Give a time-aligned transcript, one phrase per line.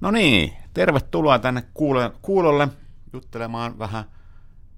[0.00, 1.62] No niin, tervetuloa tänne
[2.22, 2.68] kuulolle
[3.12, 4.04] juttelemaan vähän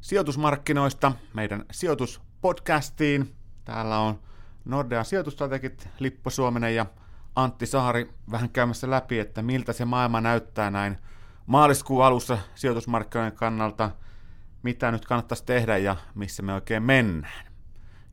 [0.00, 3.34] sijoitusmarkkinoista meidän sijoituspodcastiin.
[3.64, 4.20] Täällä on
[4.64, 6.86] Nordean sijoitustrategit Lippo Suominen ja
[7.36, 10.98] Antti Saari vähän käymässä läpi, että miltä se maailma näyttää näin
[11.46, 13.91] maaliskuun alussa sijoitusmarkkinoiden kannalta,
[14.62, 17.46] mitä nyt kannattaisi tehdä ja missä me oikein mennään.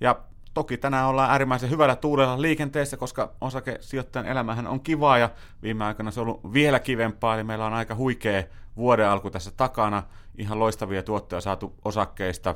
[0.02, 0.24] Ja
[0.54, 5.30] Toki tänään ollaan äärimmäisen hyvällä tuulella liikenteessä, koska osakesijoittajan elämähän on kivaa ja
[5.64, 8.44] viime aikoina se on ollut vielä kivempaa, eli meillä on aika huikea
[8.78, 10.04] vuoden alku tässä takana,
[10.38, 12.56] ihan loistavia tuottoja saatu osakkeista.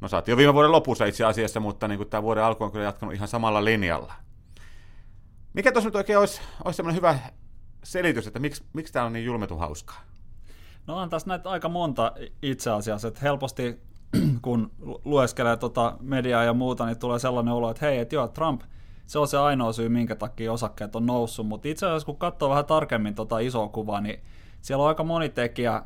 [0.00, 2.84] No saatiin jo viime vuoden lopussa itse asiassa, mutta niin tämä vuoden alku on kyllä
[2.84, 4.12] jatkanut ihan samalla linjalla.
[5.54, 7.18] Mikä tuossa nyt oikein olisi, olisi sellainen hyvä
[7.84, 10.00] selitys, että miksi, miksi tämä on niin julmetu hauskaa?
[10.86, 13.80] No on tässä näitä aika monta itse asiassa, että helposti
[14.42, 14.70] kun
[15.04, 18.62] lueskelee tota mediaa ja muuta, niin tulee sellainen olo, että hei, että joo, Trump,
[19.06, 22.50] se on se ainoa syy, minkä takia osakkeet on noussut, mutta itse asiassa kun katsoo
[22.50, 24.20] vähän tarkemmin tota isoa kuvaa, niin
[24.62, 25.82] siellä on aika moni tekijä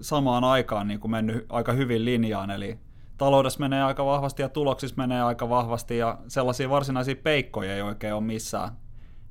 [0.00, 2.78] samaan aikaan niin kuin mennyt aika hyvin linjaan, eli
[3.18, 8.14] taloudessa menee aika vahvasti ja tuloksissa menee aika vahvasti ja sellaisia varsinaisia peikkoja ei oikein
[8.14, 8.70] ole missään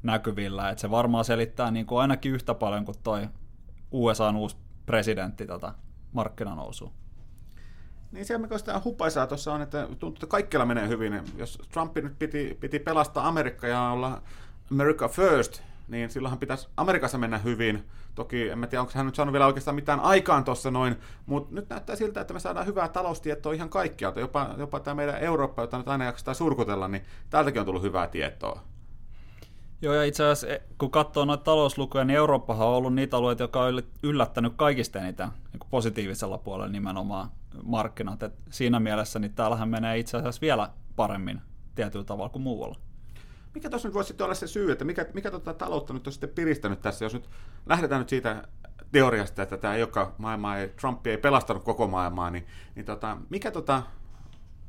[0.04, 3.28] näkyvillä, että se varmaan selittää niin kuin ainakin yhtä paljon kuin toi
[3.92, 5.74] USAn uusi presidentti tota
[6.12, 6.92] markkinanousua.
[8.12, 11.22] Niin se, mikä sitä hupaisaa tuossa on, että tuntuu, että kaikkialla menee hyvin.
[11.38, 14.22] Jos Trump nyt piti, piti pelastaa Amerikka ja olla
[14.72, 17.86] America First, niin silloinhan pitäisi Amerikassa mennä hyvin.
[18.16, 20.96] Toki en tiedä, onko hän nyt saanut vielä oikeastaan mitään aikaan tuossa noin,
[21.26, 24.20] mutta nyt näyttää siltä, että me saadaan hyvää taloustietoa ihan kaikkialta.
[24.20, 28.08] Jopa, jopa tämä meidän Eurooppa, jota nyt aina jaksetaan surkutella, niin täältäkin on tullut hyvää
[28.08, 28.62] tietoa.
[29.82, 33.44] Joo, ja itse asiassa e, kun katsoo noita talouslukuja, niin Eurooppahan on ollut niitä alueita,
[33.44, 37.30] jotka on yllättänyt kaikista eniten niin positiivisella puolella nimenomaan
[37.64, 38.24] markkinat.
[38.24, 41.42] Et siinä mielessä niin täällähän menee itse asiassa vielä paremmin
[41.76, 42.76] tietyllä tavalla kuin muualla.
[43.54, 46.14] Mikä tuossa nyt voisi sitten olla se syy, että mikä, mikä tota taloutta nyt on
[46.14, 47.30] sitten piristänyt tässä, jos nyt
[47.66, 48.48] lähdetään nyt siitä
[48.92, 52.46] teoriasta, että tämä joka maailma ei, Trump ei pelastanut koko maailmaa, niin,
[52.76, 53.84] niin tota, mikä tota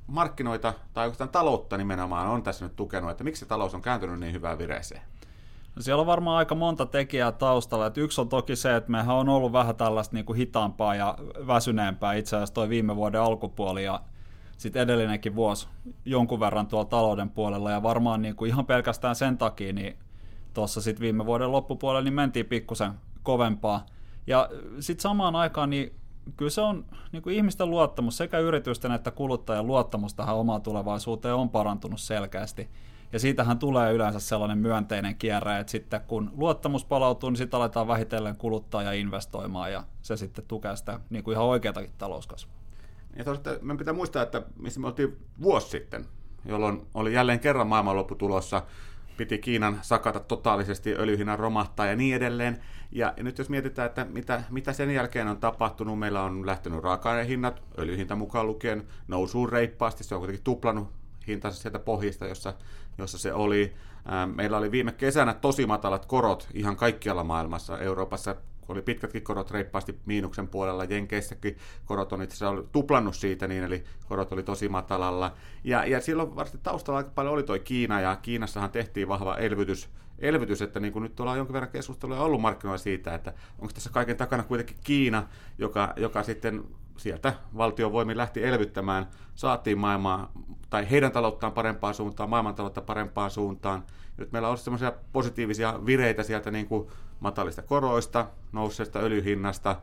[0.07, 4.33] markkinoita tai oikeastaan taloutta nimenomaan on tässä nyt tukenut, että miksi talous on kääntynyt niin
[4.33, 5.03] hyvään vireeseen?
[5.77, 7.87] No siellä on varmaan aika monta tekijää taustalla.
[7.87, 11.19] Et yksi on toki se, että mehän on ollut vähän tällaista niin kuin hitaampaa ja
[11.47, 14.01] väsyneempää itse asiassa toi viime vuoden alkupuoli ja
[14.57, 15.69] sitten edellinenkin vuosi
[16.05, 19.99] jonkun verran tuolla talouden puolella ja varmaan niin kuin ihan pelkästään sen takia niin
[20.55, 22.93] tuossa sitten viime vuoden loppupuolella niin mentiin pikkusen
[23.23, 23.87] kovempaa.
[24.27, 24.49] Ja
[24.81, 25.95] sitten samaan aikaan niin
[26.37, 31.35] kyllä se on niin kuin ihmisten luottamus, sekä yritysten että kuluttajan luottamus tähän omaan tulevaisuuteen
[31.35, 32.69] on parantunut selkeästi.
[33.13, 37.89] Ja siitähän tulee yleensä sellainen myönteinen kierre, että sitten kun luottamus palautuu, niin sitten aletaan
[37.89, 42.55] vähitellen kuluttaa ja investoimaan, ja se sitten tukee sitä niin kuin ihan oikeatakin talouskasvua.
[43.17, 46.07] Ja tosiaan, me pitää muistaa, että missä me oltiin vuosi sitten,
[46.45, 48.63] jolloin oli jälleen kerran maailmanloppu tulossa,
[49.17, 52.63] piti Kiinan sakata totaalisesti, öljyhinnan romahtaa ja niin edelleen.
[52.93, 57.63] Ja, nyt jos mietitään, että mitä, mitä sen jälkeen on tapahtunut, meillä on lähtenyt raaka-ainehinnat,
[57.79, 60.89] öljyhinta mukaan lukien, nousuun reippaasti, se on kuitenkin tuplannut
[61.27, 62.55] hintansa sieltä pohjista, jossa,
[62.99, 63.75] jossa se oli.
[64.35, 67.79] Meillä oli viime kesänä tosi matalat korot ihan kaikkialla maailmassa.
[67.79, 68.37] Euroopassa
[68.69, 73.85] oli pitkätkin korot reippaasti miinuksen puolella, Jenkeissäkin korot on itse asiassa tuplannut siitä, niin eli
[74.09, 75.33] korot oli tosi matalalla.
[75.65, 79.89] Ja, ja silloin varsin taustalla aika paljon oli toi Kiina, ja Kiinassahan tehtiin vahva elvytys,
[80.19, 83.91] elvytys että niin kuin nyt ollaan jonkin verran keskustelua ollut markkinoilla siitä, että onko tässä
[83.91, 85.29] kaiken takana kuitenkin Kiina,
[85.59, 86.65] joka, joka sitten
[86.97, 90.33] sieltä valtiovoimin lähti elvyttämään, saatiin maailmaa,
[90.71, 93.85] tai heidän talouttaan parempaan suuntaan, maailmantaloutta parempaan suuntaan.
[94.17, 96.89] Nyt meillä on semmoisia positiivisia vireitä sieltä niin kuin
[97.21, 99.77] matalista koroista, nousseesta öljyhinnasta,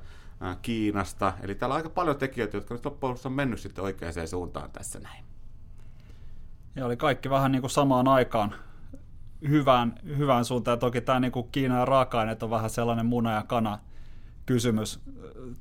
[0.62, 1.34] Kiinasta.
[1.42, 5.00] Eli täällä on aika paljon tekijöitä, jotka nyt loppujen on mennyt sitten oikeaan suuntaan tässä
[5.00, 5.26] näin.
[6.76, 8.56] Ja oli kaikki vähän niin kuin samaan aikaan
[9.50, 10.80] hyvään, hyvään suuntaan.
[10.80, 13.80] Toki tämä niin kuin Kiina ja raaka-aineet on vähän sellainen muna ja kana
[14.46, 15.00] kysymys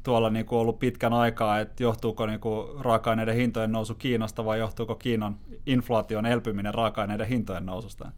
[0.02, 4.58] tuolla niin kuin ollut pitkän aikaa, että johtuuko niin kuin raaka-aineiden hintojen nousu Kiinasta vai
[4.58, 8.12] johtuuko Kiinan inflaation elpyminen raaka-aineiden hintojen noususta?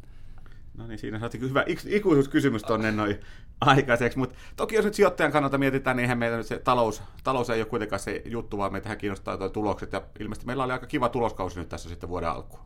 [0.75, 3.21] No niin, siinä saatiin hyvä ikuisuuskysymys tuonne noin
[3.61, 7.51] aikaiseksi, mutta toki jos nyt sijoittajan kannalta mietitään, niin eihän meillä nyt se talous, talous
[7.51, 10.87] ei ole kuitenkaan se juttu, vaan meitähän kiinnostaa tuo tulokset, ja ilmeisesti meillä oli aika
[10.87, 12.63] kiva tuloskausi nyt tässä sitten vuoden alkuun.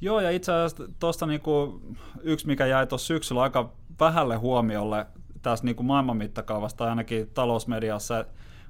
[0.00, 1.82] Joo, ja itse asiassa tuosta niinku
[2.22, 5.06] yksi, mikä jäi tuossa syksyllä aika vähälle huomiolle
[5.42, 8.24] tässä niinku maailman mittakaavasta, ainakin talousmediassa,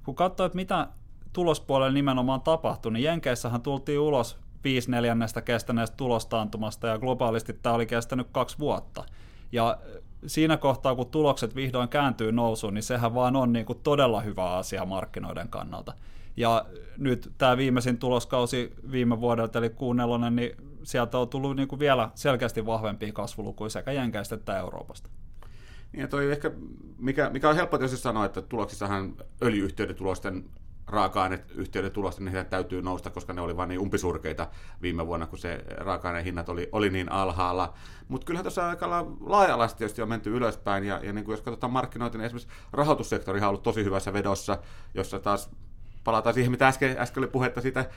[0.05, 0.89] kun katsoo, että mitä
[1.33, 7.87] tulospuolella nimenomaan tapahtui, niin Jenkeissähän tultiin ulos viisi neljännestä kestäneestä tulostaantumasta ja globaalisti tämä oli
[7.87, 9.05] kestänyt kaksi vuotta.
[9.53, 9.79] Ja
[10.27, 14.57] siinä kohtaa, kun tulokset vihdoin kääntyy nousuun, niin sehän vaan on niin kuin todella hyvä
[14.57, 15.95] asia markkinoiden kannalta.
[16.37, 16.67] Ja
[16.99, 22.11] nyt tämä viimeisin tuloskausi viime vuodelta, eli Q4, niin sieltä on tullut niin kuin vielä
[22.15, 25.09] selkeästi vahvempia kasvulukuja sekä Jenkeistä että Euroopasta.
[25.93, 26.51] Niin, toi ehkä,
[26.99, 30.45] mikä, mikä on helppo tietysti sanoa, että tuloksissahan öljyyhtiöiden tulosten
[30.91, 34.49] raaka-aineyhtiöiden tulosten, niin täytyy nousta, koska ne oli vain niin umpisurkeita
[34.83, 37.75] viime vuonna, kun se raaka hinnat oli, oli niin alhaalla.
[38.09, 42.19] Mutta kyllähän tuossa aika laaja-alaisesti on menty ylöspäin, ja, ja niin kuin jos katsotaan markkinoita,
[42.19, 44.59] niin esimerkiksi rahoitussektori on ollut tosi hyvässä vedossa,
[44.95, 45.51] jossa taas
[46.05, 47.91] palataan siihen, mitä äsken, äsken oli puhetta siitä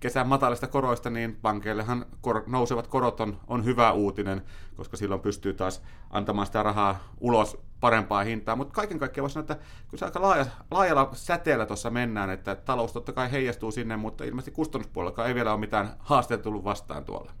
[0.00, 4.42] kesän matalista koroista, niin pankeillehan kor- nousevat korot on, on hyvä uutinen,
[4.76, 8.56] koska silloin pystyy taas antamaan sitä rahaa ulos parempaa hintaa.
[8.56, 9.56] Mutta kaiken kaikkiaan voisi sanoa, että
[9.88, 14.24] kyllä se aika laaja, laajalla säteellä tuossa mennään, että talous totta kai heijastuu sinne, mutta
[14.24, 17.32] ilmeisesti kustannuspuolella ei vielä ole mitään haasteita tullut vastaan tuolla.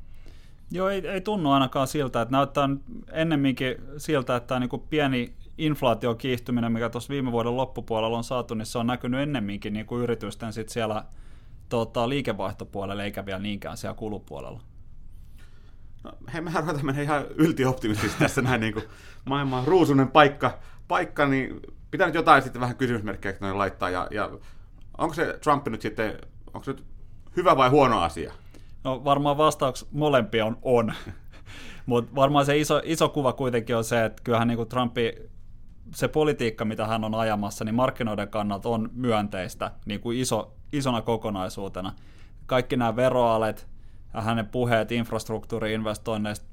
[0.70, 2.68] Joo, ei, ei tunnu ainakaan siltä, että näyttää
[3.12, 8.54] ennemminkin siltä, että tämä niin pieni inflaatio kiihtyminen, mikä tuossa viime vuoden loppupuolella on saatu,
[8.54, 11.04] niin se on näkynyt ennemminkin niin kuin yritysten sit siellä
[11.68, 14.60] tota, liikevaihtopuolella eikä vielä niinkään siellä kulupuolella.
[16.04, 18.84] No, hei, mehän ruvetaan mennä ihan yltioptimistisesti tässä näin niin kuin
[19.24, 20.58] maailman ruusunen paikka,
[20.88, 21.60] paikka, niin
[21.90, 23.90] pitää nyt jotain sitten vähän kysymysmerkkejä noin laittaa.
[23.90, 24.30] Ja, ja
[24.98, 26.84] onko se Trump nyt sitten, onko se nyt
[27.36, 28.32] hyvä vai huono asia?
[28.84, 30.94] No varmaan vastaus molempia on on.
[31.86, 35.12] Mutta varmaan se iso, iso kuva kuitenkin on se, että kyllähän niin kuin Trumpi,
[35.94, 41.02] se politiikka, mitä hän on ajamassa, niin markkinoiden kannalta on myönteistä niin kuin iso, isona
[41.02, 41.92] kokonaisuutena.
[42.46, 43.68] Kaikki nämä veroalet
[44.14, 46.46] ja hänen puheet infrastruktuuriinvestoinneista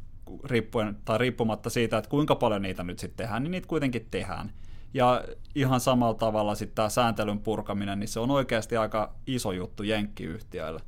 [0.44, 4.52] riippuen, tai riippumatta siitä, että kuinka paljon niitä nyt sitten tehdään, niin niitä kuitenkin tehdään.
[4.94, 5.24] Ja
[5.56, 10.80] ihan samalla tavalla sitten tämä sääntelyn purkaminen, niin se on oikeasti aika iso juttu jenkkiyhtiöille.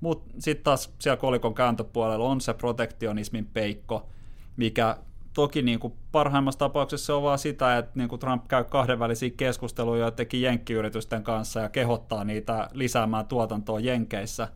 [0.00, 4.08] Mutta sitten taas siellä kolikon kääntöpuolella on se protektionismin peikko,
[4.56, 4.96] mikä
[5.34, 9.30] toki niin kuin parhaimmassa tapauksessa se on vaan sitä, että niin kuin Trump käy kahdenvälisiä
[9.36, 14.48] keskusteluja jotenkin jenkkiyritysten kanssa ja kehottaa niitä lisäämään tuotantoa jenkeissä.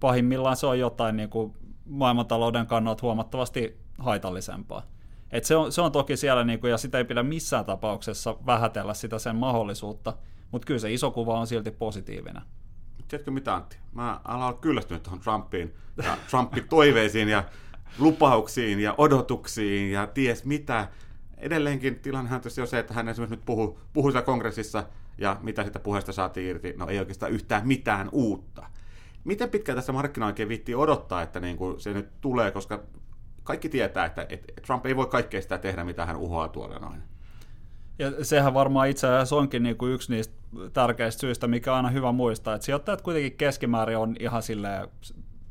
[0.00, 1.52] Pahimmillaan se on jotain niin kuin
[1.84, 4.82] maailmantalouden kannalta huomattavasti haitallisempaa.
[5.30, 8.36] Et se, on, se on toki siellä, niin kuin, ja sitä ei pidä missään tapauksessa
[8.46, 10.12] vähätellä sitä sen mahdollisuutta,
[10.50, 12.42] mutta kyllä se iso kuva on silti positiivinen.
[13.08, 13.76] Tiedätkö mitä Antti?
[13.92, 17.44] Mä alan kyllästynyt tuohon Trumpiin ja Trumpin toiveisiin ja
[17.98, 20.88] lupauksiin ja odotuksiin ja ties mitä.
[21.38, 24.84] Edelleenkin tilannehan on se, että hän esimerkiksi nyt puhuu, siellä kongressissa
[25.18, 28.66] ja mitä sitä puheesta saatiin irti, no ei oikeastaan yhtään mitään uutta.
[29.24, 32.82] Miten pitkään tässä markkina oikein viittii odottaa, että niin kuin se nyt tulee, koska
[33.42, 37.02] kaikki tietää, että, että Trump ei voi kaikkea sitä tehdä, mitä hän uhoaa tuolla noin.
[37.98, 40.34] Ja sehän varmaan itse asiassa onkin niin kuin yksi niistä
[40.72, 44.88] tärkeistä syistä, mikä on aina hyvä muistaa, että sijoittajat kuitenkin keskimäärin on ihan silleen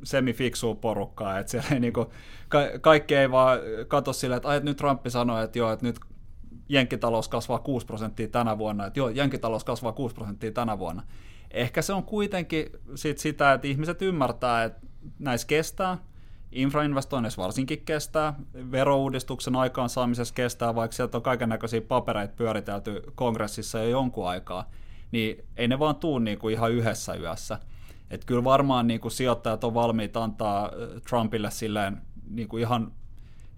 [0.03, 2.11] semifiksua porukkaa, että siellä ei niinku,
[2.49, 5.99] ka- kaikki ei vaan katso silleen, että, että nyt Trump sanoi, että joo, että nyt
[6.69, 11.03] jenkkitalous kasvaa 6 prosenttia tänä vuonna, että joo, jenkkitalous kasvaa 6 prosenttia tänä vuonna.
[11.51, 14.87] Ehkä se on kuitenkin sit sitä, että ihmiset ymmärtää, että
[15.19, 15.97] näissä kestää,
[16.51, 18.33] infrainvestoinneissa varsinkin kestää,
[18.71, 24.71] verouudistuksen aikaansaamisessa kestää, vaikka sieltä on kaiken näköisiä papereita pyöritelty kongressissa jo jonkun aikaa,
[25.11, 27.59] niin ei ne vaan tuu kuin ihan yhdessä yössä.
[28.09, 30.71] Että kyllä varmaan niin kuin sijoittajat on valmiit antaa
[31.09, 32.91] Trumpille silleen niin kuin ihan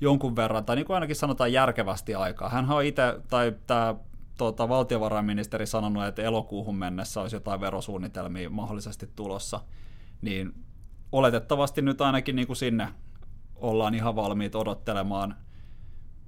[0.01, 2.49] jonkun verran, tai niin kuin ainakin sanotaan järkevästi aikaa.
[2.49, 3.95] Hän on itse, tai tämä
[4.37, 9.59] tuota, valtiovarainministeri sanonut, että elokuuhun mennessä olisi jotain verosuunnitelmia mahdollisesti tulossa,
[10.21, 10.53] niin
[11.11, 12.87] oletettavasti nyt ainakin niin kuin sinne
[13.55, 15.35] ollaan ihan valmiit odottelemaan–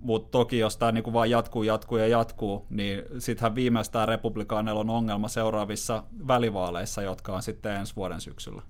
[0.03, 4.89] mutta toki jos tämä niinku vaan jatkuu, jatkuu ja jatkuu, niin sittenhän viimeistään republikaaneilla on
[4.89, 8.61] ongelma seuraavissa välivaaleissa, jotka on sitten ensi vuoden syksyllä.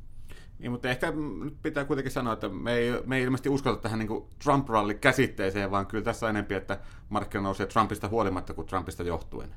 [0.60, 4.00] Niin, mutta ehkä nyt pitää kuitenkin sanoa, että me ei, me ei ilmeisesti uskota tähän
[4.00, 6.80] niin Trump-ralli-käsitteeseen, vaan kyllä tässä enempi, että
[7.10, 9.50] markkina nousee Trumpista huolimatta kuin Trumpista johtuen.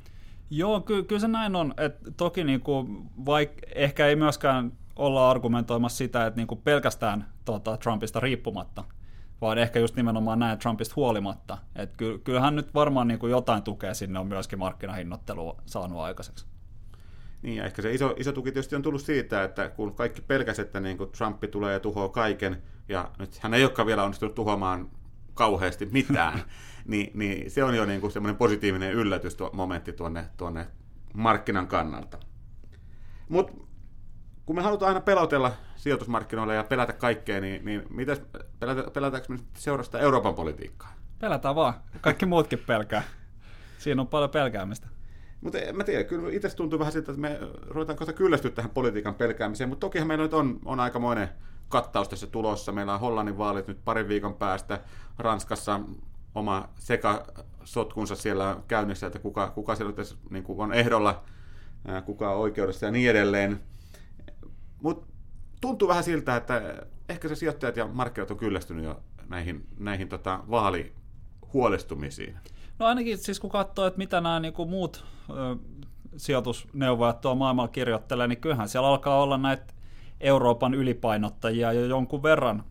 [0.51, 1.75] Joo, ky- kyllä se näin on.
[1.77, 7.27] Et toki niin kuin, vaik- ehkä ei myöskään olla argumentoimassa sitä, että niin kuin pelkästään
[7.45, 8.85] tuota, Trumpista riippumatta
[9.41, 11.59] vaan ehkä just nimenomaan näin Trumpista huolimatta.
[11.77, 11.91] Et
[12.25, 16.47] kyllähän nyt varmaan niin kuin jotain tukea sinne on myöskin markkinahinnoittelua saanut aikaiseksi.
[17.43, 20.81] Niin, ehkä se iso, iso tuki tietysti on tullut siitä, että kun kaikki pelkäs, että
[20.81, 24.91] niin kuin Trump tulee ja tuhoaa kaiken, ja nyt hän ei olekaan vielä onnistunut tuhoamaan
[25.35, 26.43] kauheasti mitään,
[26.87, 30.67] niin, niin se on jo niin kuin semmoinen positiivinen yllätys tuo momentti tuonne, tuonne
[31.15, 32.19] markkinan kannalta.
[33.29, 33.53] Mutta
[34.47, 38.23] kun me halutaan aina pelotella sijoitusmarkkinoilla ja pelätä kaikkea, niin, niin mitäs,
[38.61, 40.95] pelätä, pelätäänkö me seurasta Euroopan politiikkaa?
[41.19, 41.75] Pelätään vaan.
[42.01, 43.03] Kaikki muutkin pelkää.
[43.79, 44.89] Siinä on paljon pelkäämistä.
[45.41, 49.15] Mutta mä tiedän, kyllä itse tuntuu vähän siltä, että me ruvetaan kohta kyllästyä tähän politiikan
[49.15, 51.29] pelkäämiseen, mutta tokihan meillä nyt on, on aikamoinen
[51.69, 52.73] kattaus tässä tulossa.
[52.73, 54.81] Meillä on Hollannin vaalit nyt parin viikon päästä,
[55.19, 55.81] Ranskassa
[56.35, 59.95] oma sekasotkunsa siellä käynnissä, että kuka, kuka siellä
[60.31, 61.25] niin on ehdolla,
[62.05, 63.61] kuka on oikeudessa ja niin edelleen.
[64.87, 65.07] Mutta
[65.61, 70.41] tuntuu vähän siltä, että ehkä se sijoittajat ja markkinat on kyllästynyt jo näihin, näihin tota
[70.51, 72.37] vaalihuolestumisiin.
[72.79, 75.57] No ainakin siis kun katsoo, että mitä nämä niin muut ö,
[76.17, 79.75] sijoitusneuvojat tuo maailmalla kirjoittelee, niin kyllähän siellä alkaa olla näitä
[80.21, 82.65] Euroopan ylipainottajia jo jonkun verran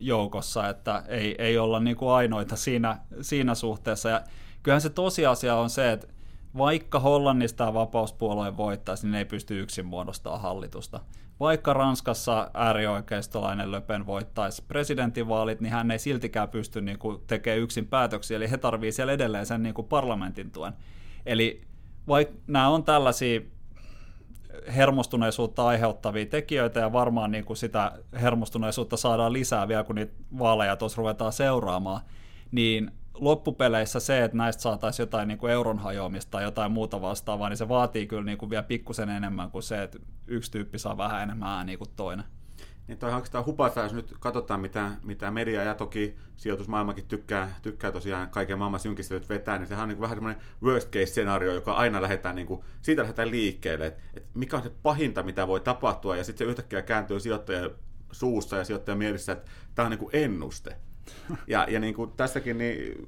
[0.00, 4.08] joukossa, että ei, ei olla niin kuin ainoita siinä, siinä suhteessa.
[4.08, 4.20] Ja
[4.62, 6.06] kyllähän se tosiasia on se, että
[6.56, 11.00] vaikka Hollannista vapauspuolue voittaisi, niin ne ei pysty yksin muodostamaan hallitusta.
[11.40, 17.86] Vaikka Ranskassa äärioikeistolainen Löpen voittaisi presidentinvaalit, niin hän ei siltikään pysty niin kuin, tekemään yksin
[17.86, 20.72] päätöksiä, eli he tarvitsevat siellä edelleen sen niin kuin parlamentin tuen.
[21.26, 21.64] Eli
[22.08, 23.40] vaikka nämä on tällaisia
[24.76, 30.76] hermostuneisuutta aiheuttavia tekijöitä ja varmaan niin kuin sitä hermostuneisuutta saadaan lisää vielä, kun niitä vaaleja
[30.76, 32.00] tuossa ruvetaan seuraamaan,
[32.50, 37.48] niin loppupeleissä se, että näistä saataisiin jotain niin kuin euron hajoamista tai jotain muuta vastaavaa,
[37.48, 40.96] niin se vaatii kyllä niin kuin vielä pikkusen enemmän kuin se, että yksi tyyppi saa
[40.96, 42.24] vähän enemmän ääniä kuin toinen.
[42.86, 47.92] Niin toi oikeastaan hupasa, jos nyt katsotaan, mitä, mitä media ja toki sijoitusmaailmakin tykkää, tykkää
[47.92, 51.72] tosiaan kaiken maailman synkistelyt vetää, niin sehän on niin vähän semmoinen worst case scenario, joka
[51.72, 55.60] aina lähdetään, niin kuin, siitä lähdetään liikkeelle, että, että mikä on se pahinta, mitä voi
[55.60, 57.70] tapahtua, ja sitten se yhtäkkiä kääntyy sijoittajan
[58.12, 60.76] suussa ja sijoittajan mielessä, että tämä on niin kuin ennuste.
[61.46, 63.06] Ja, ja niin kuin tässäkin, niin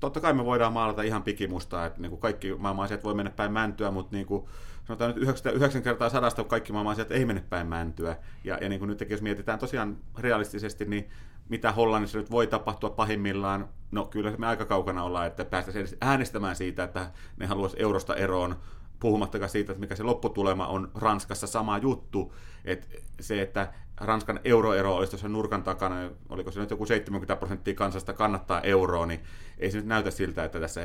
[0.00, 3.30] totta kai me voidaan maalata ihan pikimustaa, että niin kuin kaikki maailman asiat voi mennä
[3.30, 4.46] päin mäntyä, mutta niin kuin,
[4.84, 8.16] sanotaan nyt 9, kertaa sadasta kaikki maailman asiat ei mene päin mäntyä.
[8.44, 11.10] Ja, ja niin kuin nyt jos mietitään tosiaan realistisesti, niin
[11.48, 16.56] mitä Hollannissa nyt voi tapahtua pahimmillaan, no kyllä me aika kaukana ollaan, että päästäisiin äänestämään
[16.56, 18.56] siitä, että ne haluaisi eurosta eroon,
[19.00, 22.34] puhumattakaan siitä, että mikä se lopputulema on Ranskassa sama juttu,
[22.64, 22.86] että
[23.20, 28.12] se, että Ranskan euroero olisi tuossa nurkan takana, oliko se nyt joku 70 prosenttia kansasta
[28.12, 29.20] kannattaa euroa, niin
[29.58, 30.80] ei se nyt näytä siltä, että tässä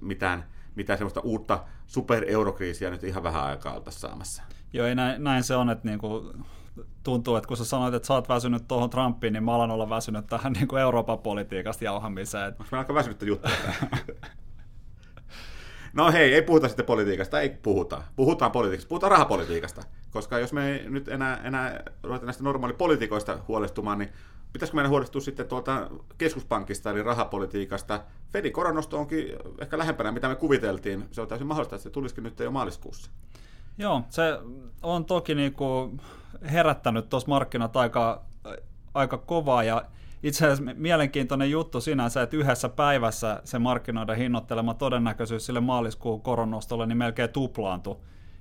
[0.00, 0.44] mitään,
[0.74, 4.42] mitään sellaista uutta supereurokriisiä nyt ihan vähän aikaa oltaisiin saamassa.
[4.72, 6.32] Joo, ei näin, näin se on, että niinku,
[7.02, 9.90] tuntuu, että kun sä sanoit, että sä oot väsynyt tuohon Trumpiin, niin mä alan olla
[9.90, 12.48] väsynyt tähän niinku Euroopan politiikasta jauhamiseen.
[12.48, 13.50] Onko mä aika väsynyttä juttua
[15.92, 18.02] No hei, ei puhuta sitten politiikasta, ei puhuta.
[18.16, 19.82] Puhutaan politiikasta, puhutaan rahapolitiikasta.
[20.10, 24.12] Koska jos me ei nyt enää, enää ruveta näistä normaalipolitiikoista huolestumaan, niin
[24.52, 28.00] pitäisikö meidän huolestua sitten tuolta keskuspankista eli rahapolitiikasta?
[28.32, 29.26] Fedin koronosto onkin
[29.60, 31.04] ehkä lähempänä, mitä me kuviteltiin.
[31.10, 33.10] Se on täysin mahdollista, että se tulisikin nyt jo maaliskuussa.
[33.78, 34.22] Joo, se
[34.82, 35.98] on toki niinku
[36.52, 38.24] herättänyt tuossa markkinat aika,
[38.94, 39.82] aika kovaa ja
[40.22, 46.86] itse asiassa mielenkiintoinen juttu sinänsä, että yhdessä päivässä se markkinoiden hinnoittelema todennäköisyys sille maaliskuun koronostolle
[46.86, 47.96] niin melkein tuplaantui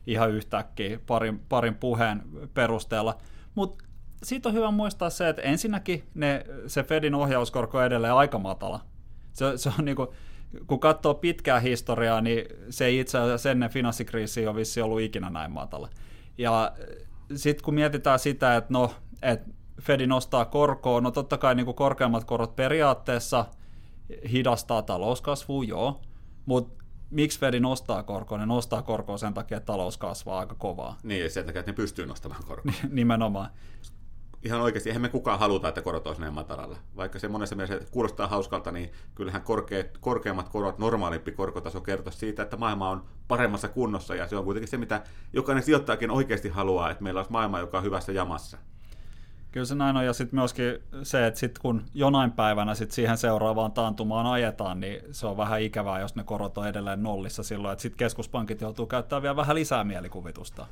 [0.08, 2.22] ihan yhtäkkiä parin, parin puheen
[2.54, 3.18] perusteella.
[3.56, 3.86] Mutta
[4.24, 8.80] siitä on hyvä muistaa se, että ensinnäkin ne, se Fedin ohjauskorko on edelleen aika matala.
[9.34, 10.14] Se, se on niinku,
[10.68, 15.30] kun katsoo pitkää historiaa, niin se ei itse asiassa ennen finanssikriisiä ole vissi ollut ikinä
[15.30, 15.90] näin matala.
[16.38, 16.72] Ja
[17.36, 19.50] sitten kun mietitään sitä, että no, että
[19.82, 23.46] Fedi nostaa korkoa, no totta kai niin kuin korkeammat korot periaatteessa
[24.32, 26.02] hidastaa talouskasvua, joo,
[26.46, 28.38] mutta miksi Fedi nostaa korkoa?
[28.38, 30.98] Ne nostaa korkoa sen takia, että talous kasvaa aika kovaa.
[31.04, 32.74] Niin, ja sen takia, että ne pystyy nostamaan korkoa.
[32.90, 33.50] Nimenomaan.
[34.44, 36.78] Ihan oikeasti, eihän me kukaan haluta, että korot olisi näin matalalla.
[36.96, 42.44] Vaikka se monessa mielessä kuulostaa hauskalta, niin kyllähän korkeat, korkeammat korot, normaalimpi korkotaso kertoo siitä,
[42.44, 46.92] että maailma on paremmassa kunnossa, ja se on kuitenkin se, mitä jokainen sijoittajakin oikeasti haluaa,
[46.92, 48.58] että meillä olisi maailma, joka on hyvässä jamassa.
[49.52, 53.18] Kyllä se näin on, ja sitten myöskin se, että sit kun jonain päivänä sit siihen
[53.18, 57.74] seuraavaan taantumaan ajetaan, niin se on vähän ikävää, jos ne korot on edelleen nollissa silloin,
[57.74, 60.66] että sitten keskuspankit joutuu käyttämään vielä vähän lisää mielikuvitusta.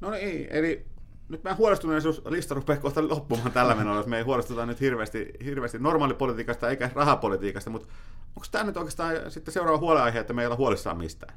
[0.00, 0.86] No niin, eli
[1.28, 5.78] nyt meidän huolestuneisuuslista rupeaa kohta loppumaan tällä menolla, jos me ei huolestuta nyt hirveästi, hirveästi
[5.78, 7.88] normaalipolitiikasta eikä rahapolitiikasta, mutta
[8.36, 11.34] onko tämä nyt oikeastaan sitten seuraava huoleaihe, että me ei olla huolissaan mistään?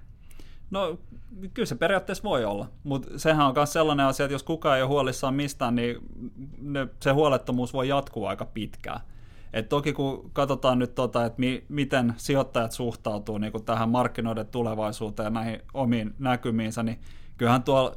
[0.72, 1.00] No
[1.54, 4.84] kyllä se periaatteessa voi olla, mutta sehän on myös sellainen asia, että jos kukaan ei
[4.84, 5.98] ole huolissaan mistään, niin
[6.62, 9.00] ne, se huolettomuus voi jatkua aika pitkään.
[9.54, 15.26] Et toki kun katsotaan nyt, tota, että mi, miten sijoittajat suhtautuu niin tähän markkinoiden tulevaisuuteen
[15.26, 17.00] ja näihin omiin näkymiinsä, niin
[17.38, 17.96] kyllähän tuolla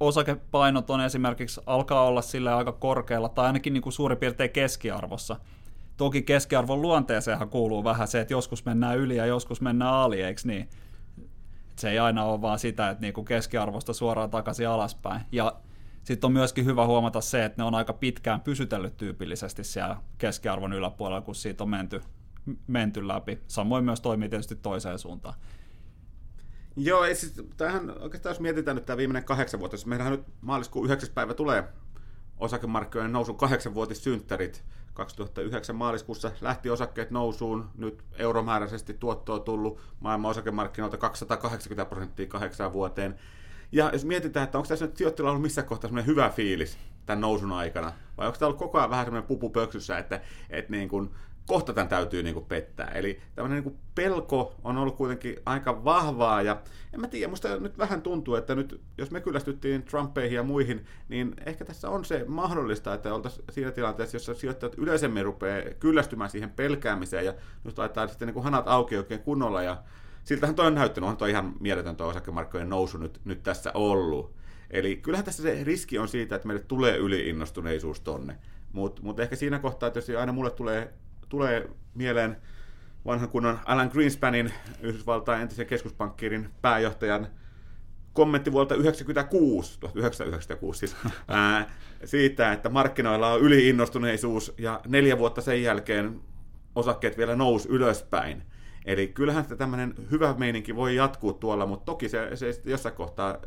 [0.00, 5.36] osakepainot on esimerkiksi alkaa olla sille aika korkealla, tai ainakin niin kuin suurin piirtein keskiarvossa.
[5.96, 10.40] Toki keskiarvon luonteeseenhan kuuluu vähän se, että joskus mennään yli ja joskus mennään ali, eikö
[10.44, 10.68] niin?
[11.80, 15.20] Se ei aina ole vaan sitä, että niinku keskiarvosta suoraan takaisin alaspäin.
[15.32, 15.56] Ja
[16.04, 20.72] sitten on myöskin hyvä huomata se, että ne on aika pitkään pysytellyt tyypillisesti siellä keskiarvon
[20.72, 22.00] yläpuolella, kun siitä on menty,
[22.66, 23.40] menty läpi.
[23.46, 25.34] Samoin myös toimii tietysti toiseen suuntaan.
[26.76, 30.26] Joo, ei siis, tämähän oikeastaan jos mietitään nyt tämä viimeinen kahdeksan vuotta, siis meillähän nyt
[30.40, 31.08] maaliskuun 9.
[31.14, 31.64] päivä tulee
[32.38, 34.64] osakemarkkinoiden nousun kahdeksanvuotissynttärit.
[34.94, 43.18] 2009 maaliskuussa lähti osakkeet nousuun, nyt euromääräisesti tuottoa tullut maailman osakemarkkinoilta 280 prosenttia kahdeksaan vuoteen.
[43.72, 47.20] Ja jos mietitään, että onko tässä nyt sijoittajilla ollut missä kohtaa semmoinen hyvä fiilis tämän
[47.20, 50.20] nousun aikana, vai onko tämä ollut koko ajan vähän semmoinen pupu pöksyssä, että,
[50.50, 51.10] että niin kuin
[51.50, 52.90] kohta tämän täytyy niin kuin pettää.
[52.94, 56.62] Eli tämmöinen niin pelko on ollut kuitenkin aika vahvaa, ja
[56.94, 60.86] en mä tiedä, musta nyt vähän tuntuu, että nyt jos me kyllästyttiin Trumpeihin ja muihin,
[61.08, 66.30] niin ehkä tässä on se mahdollista, että oltaisiin siinä tilanteessa, jossa sijoittajat yleisemmin rupeaa kyllästymään
[66.30, 69.82] siihen pelkäämiseen, ja nyt laittaa sitten niin kuin hanat auki oikein kunnolla, ja
[70.24, 74.34] siltähän toi on näyttänyt, on toi ihan mieletön tuo osakemarkkojen nousu nyt, nyt tässä ollut.
[74.70, 78.36] Eli kyllähän tässä se riski on siitä, että meille tulee yliinnostuneisuus tonne.
[78.72, 80.92] Mutta mut ehkä siinä kohtaa, että jos aina mulle tulee,
[81.30, 82.36] tulee mieleen
[83.06, 87.26] vanhan kunnon Alan Greenspanin, Yhdysvaltain entisen keskuspankkiirin pääjohtajan
[88.12, 90.96] kommentti vuodelta 1996, 1996 siis,
[91.28, 91.70] ää,
[92.04, 96.20] siitä, että markkinoilla on yliinnostuneisuus ja neljä vuotta sen jälkeen
[96.74, 98.42] osakkeet vielä nousi ylöspäin.
[98.84, 103.38] Eli kyllähän sitä tämmöinen hyvä meininki voi jatkuu tuolla, mutta toki se, se jossain kohtaa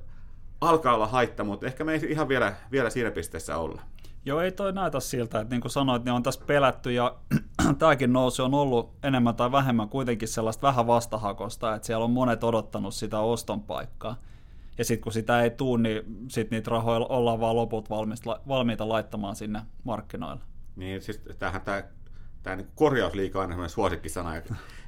[0.62, 3.82] alkaa olla haitta, mutta ehkä me ei ihan vielä, vielä siinä pisteessä olla.
[4.25, 7.15] Joo, ei toi näytä siltä, että niin kuin sanoit, niin on tässä pelätty ja
[7.80, 12.44] tämäkin nousu on ollut enemmän tai vähemmän kuitenkin sellaista vähän vastahakosta, että siellä on monet
[12.44, 14.15] odottanut sitä oston paikkaa.
[14.77, 17.89] Ja sitten kun sitä ei tule, niin sitten niitä rahoja ollaan vaan loput
[18.48, 20.44] valmiita laittamaan sinne markkinoille.
[20.75, 21.84] Niin, siis tämähän tämä,
[22.43, 24.41] tämä niin korjausliika on aina suosikkisana.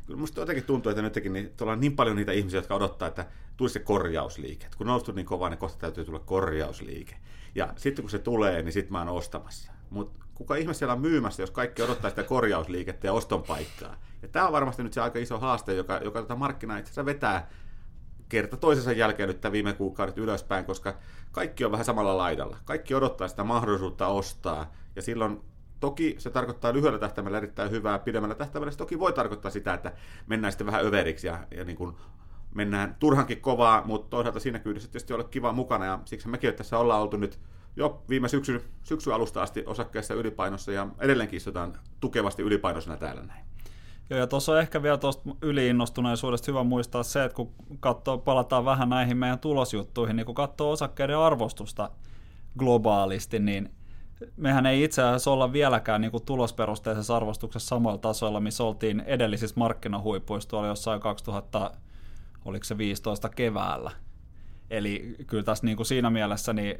[0.05, 3.07] Kyllä musta jotenkin tuntuu, että nytkin niin, tuolla on niin paljon niitä ihmisiä, jotka odottaa,
[3.07, 3.25] että
[3.57, 4.65] tulisi se korjausliike.
[4.65, 7.15] Et kun noustu niin kovaa, niin kohta täytyy tulla korjausliike.
[7.55, 9.71] Ja sitten kun se tulee, niin sitten mä oon ostamassa.
[9.89, 13.97] Mutta kuka ihme siellä on myymässä, jos kaikki odottaa sitä korjausliikettä ja oston paikkaa.
[14.21, 17.05] Ja tämä on varmasti nyt se aika iso haaste, joka, joka tätä markkinaa itse asiassa
[17.05, 17.50] vetää
[18.29, 20.97] kerta toisensa jälkeen nyt viime kuukaudet ylöspäin, koska
[21.31, 22.57] kaikki on vähän samalla laidalla.
[22.65, 25.41] Kaikki odottaa sitä mahdollisuutta ostaa, ja silloin
[25.79, 29.91] Toki se tarkoittaa lyhyellä tähtäimellä erittäin hyvää, pidemmällä tähtäimellä se toki voi tarkoittaa sitä, että
[30.27, 31.96] mennään sitten vähän överiksi ja, ja niin kuin
[32.55, 36.77] mennään turhankin kovaa, mutta toisaalta siinä kyydissä tietysti ole kiva mukana ja siksi mekin tässä
[36.77, 37.39] ollaan oltu nyt
[37.75, 43.46] jo viime syksy, syksy alusta asti osakkeessa ylipainossa ja edelleenkin istutaan tukevasti ylipainoisena täällä näin.
[44.10, 48.65] Joo, ja tuossa on ehkä vielä tuosta yliinnostuneisuudesta hyvä muistaa se, että kun katsoo, palataan
[48.65, 51.91] vähän näihin meidän tulosjuttuihin, niin kun katsoo osakkeiden arvostusta
[52.59, 53.70] globaalisti, niin
[54.38, 59.55] mehän ei itse asiassa olla vieläkään niin kuin tulosperusteisessa arvostuksessa samoilla tasoilla, missä oltiin edellisissä
[59.57, 61.72] markkinahuipuissa tuolla jossain 2000,
[62.46, 63.92] oliko se 15 keväällä.
[64.70, 66.77] Eli kyllä tässä niin kuin siinä mielessä niin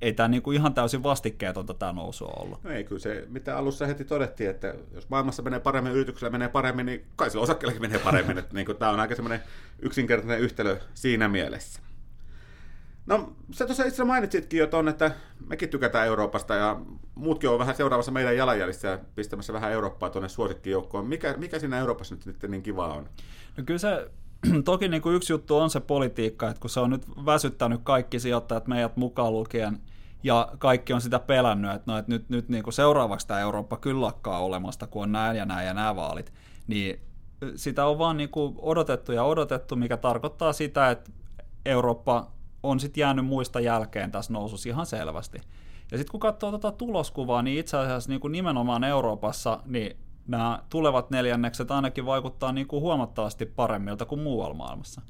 [0.00, 2.64] ei tämä niin kuin ihan täysin vastikkeetonta tämä nousu ollut.
[2.64, 6.48] No ei, kyllä se, mitä alussa heti todettiin, että jos maailmassa menee paremmin, yrityksellä menee
[6.48, 8.38] paremmin, niin kai sillä osakkeellakin menee paremmin.
[8.42, 9.40] että niin kuin, tämä on aika semmoinen
[9.78, 11.80] yksinkertainen yhtälö siinä mielessä.
[13.10, 15.10] No, sä tuossa itse mainitsitkin jo ton, että
[15.46, 16.80] mekin tykätään Euroopasta ja
[17.14, 21.06] muutkin on vähän seuraavassa meidän jalanjäljissä ja pistämässä vähän Eurooppaa tuonne suosikkijoukkoon.
[21.06, 23.08] Mikä, mikä siinä Euroopassa nyt, nyt niin kiva on?
[23.56, 24.10] No kyllä se,
[24.64, 28.20] toki niin kuin yksi juttu on se politiikka, että kun se on nyt väsyttänyt kaikki
[28.20, 29.80] sijoittajat meidät mukaan lukien,
[30.22, 33.76] ja kaikki on sitä pelännyt, että, no, että nyt, nyt niin kuin seuraavaksi tämä Eurooppa
[33.76, 36.32] kyllä lakkaa olemasta, kun on näin ja näin ja nämä vaalit,
[36.66, 37.00] niin
[37.56, 41.10] sitä on vaan niin kuin odotettu ja odotettu, mikä tarkoittaa sitä, että
[41.64, 45.38] Eurooppa on sitten jäänyt muista jälkeen tässä nousussa ihan selvästi.
[45.90, 49.96] Ja sitten kun katsoo tuota tuloskuvaa, niin itse asiassa niin kuin nimenomaan Euroopassa niin
[50.28, 55.00] nämä tulevat neljännekset ainakin vaikuttaa niin kuin huomattavasti paremmilta kuin muualla maailmassa.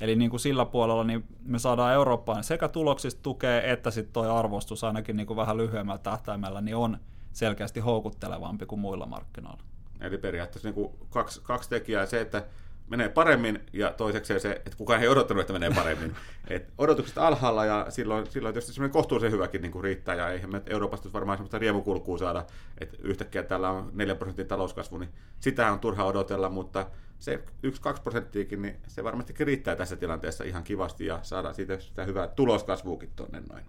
[0.00, 4.34] Eli niin kuin sillä puolella niin me saadaan Eurooppaan sekä tuloksista tukea, että sitten tuo
[4.34, 6.98] arvostus ainakin niin kuin vähän lyhyemmällä tähtäimellä niin on
[7.32, 9.62] selkeästi houkuttelevampi kuin muilla markkinoilla.
[10.00, 12.06] Eli periaatteessa niin kuin kaksi, kaksi tekijää.
[12.06, 12.44] Se, että
[12.88, 16.16] menee paremmin, ja toiseksi se, että kukaan ei odottanut, että menee paremmin.
[16.48, 20.50] Et odotukset alhaalla, ja silloin, silloin tietysti semmoinen kohtuullisen hyväkin niin kuin riittää, ja eihän
[20.50, 22.44] me Euroopasta varmaan semmoista riemukulkua saada,
[22.78, 26.86] että yhtäkkiä täällä on 4 prosentin talouskasvu, niin sitä on turha odotella, mutta
[27.18, 32.04] se 1-2 prosenttiakin, niin se varmastikin riittää tässä tilanteessa ihan kivasti, ja saadaan siitä sitä
[32.04, 33.64] hyvää tuloskasvuukin tuonne noin.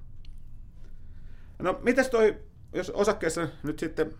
[1.59, 2.35] No, mitäs toi,
[2.73, 4.13] jos osakkeessa nyt sitten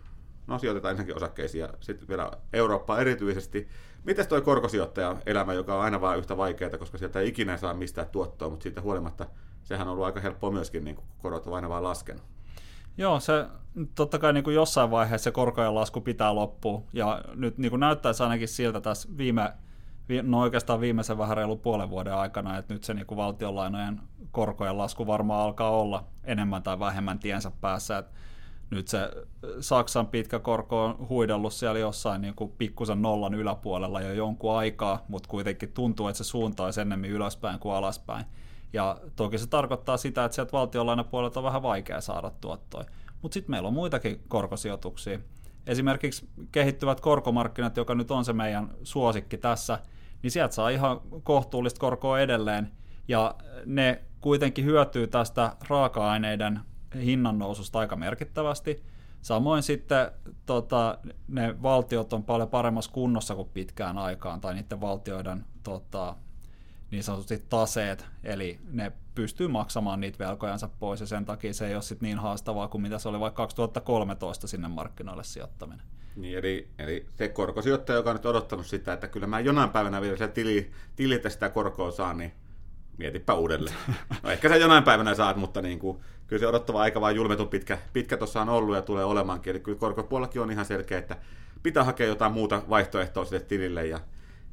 [0.48, 3.68] no sijoitetaan ensinnäkin osakkeisiin ja sitten vielä Eurooppaa erityisesti.
[4.04, 7.74] Miten toi korkosijoittaja elämä, joka on aina vaan yhtä vaikeaa, koska sieltä ei ikinä saa
[7.74, 9.26] mistään tuottoa, mutta siitä huolimatta
[9.64, 12.24] sehän on ollut aika helppoa myöskin, niin kun korot on aina vaan laskenut.
[12.98, 13.46] Joo, se
[13.96, 17.80] totta kai niin kuin jossain vaiheessa se korkojen lasku pitää loppua, ja nyt niin kuin
[17.80, 19.54] näyttäisi ainakin siltä tässä viime,
[20.24, 24.78] no oikeastaan viimeisen vähän reilu puolen vuoden aikana, että nyt se niin kuin valtionlainojen korkojen
[24.78, 28.12] lasku varmaan alkaa olla enemmän tai vähemmän tiensä päässä, että
[28.70, 29.12] nyt se
[29.60, 35.06] Saksan pitkä korko on huidellut siellä jossain niin kuin pikkusen nollan yläpuolella jo jonkun aikaa,
[35.08, 38.26] mutta kuitenkin tuntuu, että se suunta olisi ennemmin ylöspäin kuin alaspäin.
[38.74, 42.86] Ja toki se tarkoittaa sitä, että sieltä valtionlainapuolelta on vähän vaikea saada tuottoja.
[43.22, 45.20] Mutta sitten meillä on muitakin korkosijoituksia.
[45.68, 49.80] Esimerkiksi kehittyvät korkomarkkinat, joka nyt on se meidän suosikki tässä,
[50.24, 52.72] niin sieltä saa ihan kohtuullista korkoa edelleen.
[53.08, 56.60] Ja ne kuitenkin hyötyy tästä raaka-aineiden
[56.96, 58.84] hinnan noususta aika merkittävästi.
[59.22, 60.12] Samoin sitten
[60.46, 60.98] tota,
[61.28, 66.16] ne valtiot on paljon paremmassa kunnossa kuin pitkään aikaan, tai niiden valtioiden tota,
[66.92, 71.74] niin sanotusti taseet, eli ne pystyy maksamaan niitä velkojansa pois, ja sen takia se ei
[71.74, 75.86] ole sit niin haastavaa kuin mitä se oli vaikka 2013 sinne markkinoille sijoittaminen.
[76.16, 80.02] Niin, eli, eli se korkosijoittaja, joka on nyt odottanut sitä, että kyllä mä jonain päivänä
[80.02, 82.32] vielä tili, tililtä sitä korkoa saan, niin
[82.98, 83.76] mietipä uudelleen.
[84.24, 87.48] No ehkä sä jonain päivänä saat, mutta niin kuin, kyllä se odottava aika vaan julmetun
[87.48, 89.52] pitkä, pitkä tuossa on ollut ja tulee olemaankin.
[89.52, 91.18] Eli kyllä korkopuolellakin on ihan selkeä, että
[91.64, 94.00] pitää hakea jotain muuta vaihtoehtoa sille tilille ja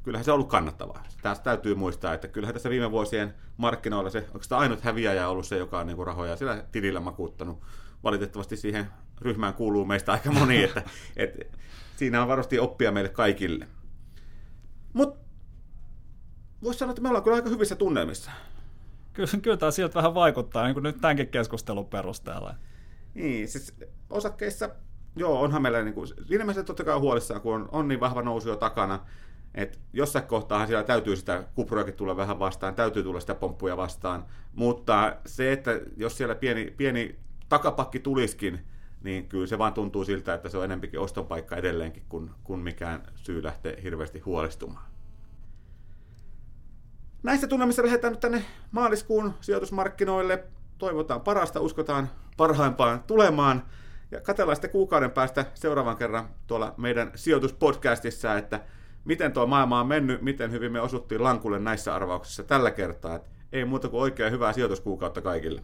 [0.03, 1.03] kyllähän se on ollut kannattavaa.
[1.21, 5.45] Tästä täytyy muistaa, että kyllähän tässä viime vuosien markkinoilla se, onko sitä ainut häviäjä ollut
[5.45, 7.61] se, joka on niin kuin rahoja sillä tilillä makuuttanut.
[8.03, 8.87] Valitettavasti siihen
[9.21, 10.81] ryhmään kuuluu meistä aika moni, että,
[11.17, 11.57] että
[11.95, 13.67] siinä on varmasti oppia meille kaikille.
[14.93, 15.24] Mutta
[16.63, 18.31] voisi sanoa, että me ollaan kyllä aika hyvissä tunnelmissa.
[19.13, 22.55] Kyllä, kyllä tämä sieltä vähän vaikuttaa, niin kuin nyt tämänkin keskustelun perusteella.
[23.13, 23.73] Niin, siis
[24.09, 24.69] osakkeissa,
[25.15, 28.21] joo, onhan meillä niin kuin, siinä mielessä totta kai huolissaan, kun on, on niin vahva
[28.21, 28.99] nousu jo takana,
[29.53, 34.25] että jossain kohtaahan siellä täytyy sitä kuproakin tulla vähän vastaan, täytyy tulla sitä pomppuja vastaan,
[34.53, 38.59] mutta se, että jos siellä pieni, pieni takapakki tuliskin,
[39.03, 42.59] niin kyllä se vaan tuntuu siltä, että se on enempikin oston paikka edelleenkin, kuin, kuin
[42.59, 44.94] mikään syy lähteä hirveästi huolestumaan.
[47.25, 50.43] Näistä tunnelmissa lähdetään nyt tänne maaliskuun sijoitusmarkkinoille.
[50.77, 53.65] Toivotaan parasta, uskotaan parhaimpaan tulemaan.
[54.11, 58.59] Ja katsellaan sitten kuukauden päästä seuraavan kerran tuolla meidän sijoituspodcastissa, että
[59.05, 63.15] miten tuo maailma on mennyt, miten hyvin me osuttiin lankulle näissä arvauksissa tällä kertaa.
[63.15, 65.61] Et ei muuta kuin oikein hyvää sijoituskuukautta kaikille.